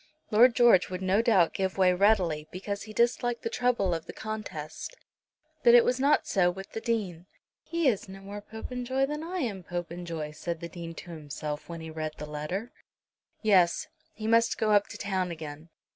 [0.31, 4.13] Lord George would no doubt give way readily, because he disliked the trouble of the
[4.13, 4.97] contest.
[5.61, 7.27] But it was not so with the Dean.
[7.61, 11.81] "He is no more Popenjoy than I am Popenjoy," said the Dean to himself when
[11.81, 12.71] he read the letter.
[13.43, 15.69] Yes; he must go up to town again.